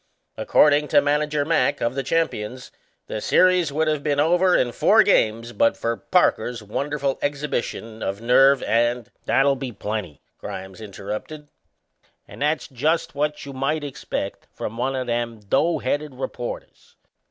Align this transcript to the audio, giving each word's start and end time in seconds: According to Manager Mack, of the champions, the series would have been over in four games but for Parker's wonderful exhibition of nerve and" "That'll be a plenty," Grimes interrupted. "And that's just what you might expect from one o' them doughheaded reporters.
According 0.35 0.87
to 0.87 0.99
Manager 1.03 1.45
Mack, 1.45 1.79
of 1.79 1.93
the 1.93 2.01
champions, 2.01 2.71
the 3.05 3.21
series 3.21 3.71
would 3.71 3.87
have 3.87 4.01
been 4.01 4.19
over 4.19 4.55
in 4.55 4.71
four 4.71 5.03
games 5.03 5.53
but 5.53 5.77
for 5.77 5.95
Parker's 5.95 6.63
wonderful 6.63 7.19
exhibition 7.21 8.01
of 8.01 8.19
nerve 8.19 8.63
and" 8.63 9.11
"That'll 9.27 9.55
be 9.55 9.69
a 9.69 9.73
plenty," 9.75 10.23
Grimes 10.39 10.81
interrupted. 10.81 11.49
"And 12.27 12.41
that's 12.41 12.67
just 12.67 13.13
what 13.13 13.45
you 13.45 13.53
might 13.53 13.83
expect 13.83 14.47
from 14.55 14.75
one 14.75 14.95
o' 14.95 15.03
them 15.05 15.39
doughheaded 15.39 16.15
reporters. 16.19 16.95